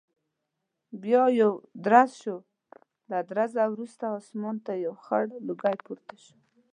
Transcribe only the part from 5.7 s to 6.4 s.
پورته شو.